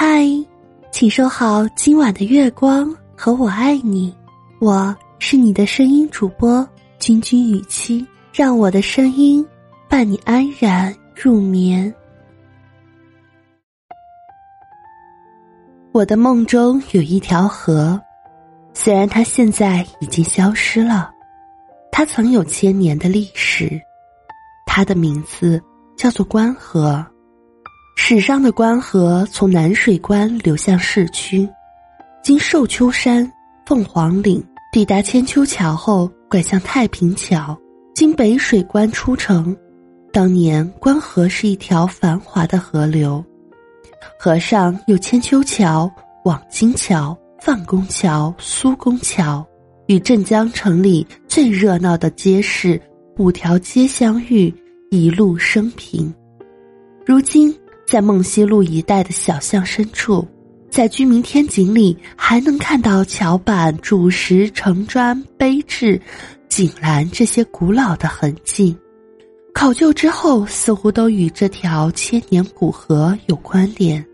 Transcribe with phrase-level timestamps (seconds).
[0.00, 0.24] 嗨，
[0.92, 4.16] 请收好今晚的月光和我爱你。
[4.60, 6.64] 我是你的声音主播
[7.00, 9.44] 君君雨期，让我的声音
[9.88, 11.92] 伴你安然入眠。
[15.90, 18.00] 我的梦中有一条河，
[18.72, 21.10] 虽然它现在已经消失了，
[21.90, 23.68] 它曾有千年的历史。
[24.64, 25.60] 它的名字
[25.96, 27.04] 叫做关河。
[28.00, 31.46] 史上的关河从南水关流向市区，
[32.22, 33.30] 经寿丘山、
[33.66, 37.58] 凤凰岭，抵达千秋桥后，拐向太平桥，
[37.94, 39.54] 经北水关出城。
[40.10, 43.22] 当年关河是一条繁华的河流，
[44.18, 45.90] 河上有千秋桥、
[46.24, 49.44] 网金桥、范公桥、苏公桥，
[49.86, 52.80] 与镇江城里最热闹的街市
[53.18, 54.54] 五条街相遇，
[54.90, 56.10] 一路升平。
[57.04, 57.54] 如今。
[57.88, 60.28] 在梦溪路一带的小巷深处，
[60.70, 65.98] 在居民天井里，还能看到桥板、柱石、城砖、碑志、
[66.50, 68.76] 井栏这些古老的痕迹。
[69.54, 74.04] 考究之后，似乎都与这条千年古河有关联。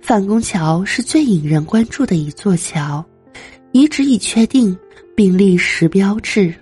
[0.00, 3.04] 范公桥是最引人关注的一座桥，
[3.72, 4.78] 遗址已确定
[5.16, 6.54] 并立石标志。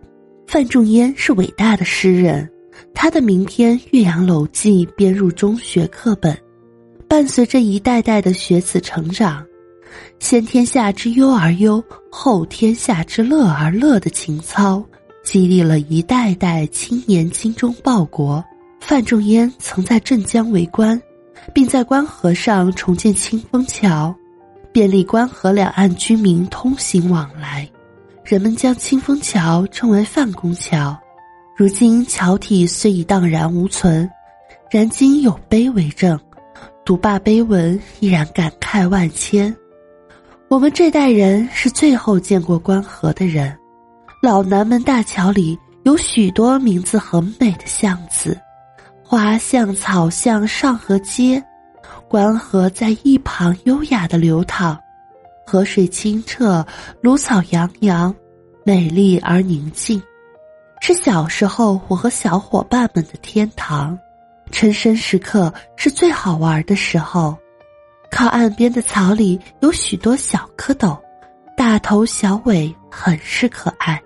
[0.47, 2.48] 范仲淹是伟大的诗人，
[2.95, 6.34] 他的名篇《岳阳楼记》编入中学课本。
[7.13, 9.45] 伴随着一代代的学子成长，
[10.19, 14.83] 先天下之忧而忧，后天下之乐而乐的情操，
[15.23, 18.43] 激励了一代代青年精忠报国。
[18.81, 20.99] 范仲淹曾在镇江为官，
[21.53, 24.17] 并在关河上重建清风桥，
[24.73, 27.69] 便利关河两岸居民通行往来。
[28.25, 30.99] 人们将清风桥称为范公桥。
[31.55, 34.11] 如今桥体虽已荡然无存，
[34.71, 36.19] 然今有碑为证。
[36.85, 39.55] 读罢碑文，依然感慨万千。
[40.49, 43.57] 我们这代人是最后见过关河的人。
[44.21, 48.37] 老南门大桥里有许多名字很美的巷子，
[49.05, 51.42] 花巷、草巷、上河街，
[52.09, 54.77] 关河在一旁优雅的流淌，
[55.47, 56.67] 河水清澈，
[57.01, 58.13] 芦草洋洋，
[58.65, 60.03] 美丽而宁静，
[60.81, 63.97] 是小时候我和小伙伴们的天堂。
[64.52, 67.36] 春深时刻是最好玩的时候，
[68.11, 70.96] 靠岸边的草里有许多小蝌蚪，
[71.57, 74.01] 大头小尾，很是可爱。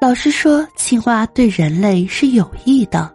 [0.00, 3.12] 老师说，青蛙对人类是有益的，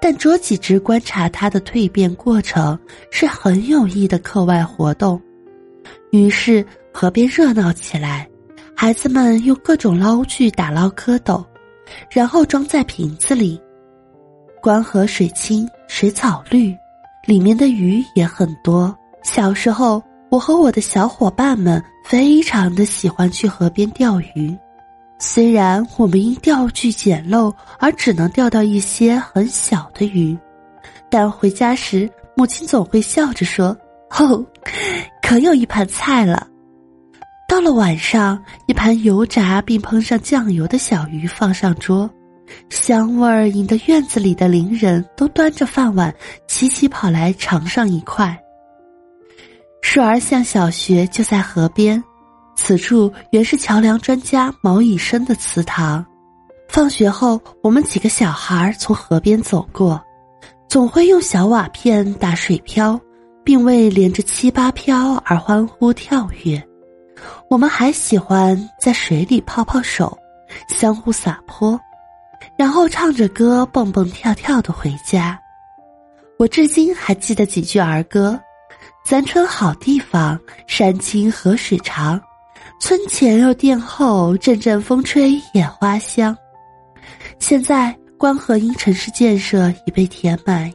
[0.00, 2.78] 但捉几只观察它的蜕变过程
[3.10, 5.20] 是很有益的课外活动。
[6.12, 8.26] 于是河边热闹起来，
[8.74, 11.44] 孩子们用各种捞具打捞蝌蚪，
[12.10, 13.60] 然后装在瓶子里。
[14.66, 16.76] 关河水清水草绿，
[17.24, 18.92] 里面的鱼也很多。
[19.22, 24.58] 小时候，我和我的小伙伴们非常的喜欢去河边钓鱼。
[25.20, 30.36] 虽然我们因钓具简陋而只能钓到一些很小的鱼，
[31.08, 33.68] 但回家时母亲总会笑着说
[34.18, 34.44] ：“哦，
[35.22, 36.44] 可有一盘菜了。”
[37.46, 42.10] 到了晚上，一盘油炸并喷上酱油的小鱼放上桌。
[42.70, 46.14] 香味儿引得院子里的邻人都端着饭碗
[46.46, 48.36] 齐齐跑来尝上一块。
[49.82, 52.02] 树儿巷小学就在河边，
[52.56, 56.04] 此处原是桥梁专家毛以生的祠堂。
[56.68, 60.00] 放学后，我们几个小孩从河边走过，
[60.68, 63.00] 总会用小瓦片打水漂，
[63.44, 66.62] 并为连着七八漂而欢呼跳跃。
[67.48, 70.18] 我们还喜欢在水里泡泡手，
[70.68, 71.80] 相互撒泼。
[72.58, 75.38] 然后唱着歌蹦蹦跳跳的回家，
[76.38, 78.38] 我至今还记得几句儿歌
[79.04, 82.20] ：“咱村好地方，山清河水长，
[82.80, 86.36] 村前又店后，阵阵风吹野花香。”
[87.38, 90.72] 现在关河因城市建设已被填埋，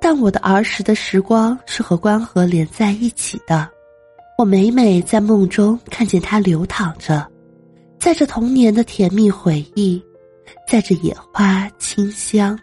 [0.00, 3.68] 但我的儿时的时光是和关河连在一起的。
[4.38, 7.30] 我每每在梦中看见它流淌着，
[7.98, 10.02] 在这童年的甜蜜回忆。
[10.66, 12.58] 载着野花清香。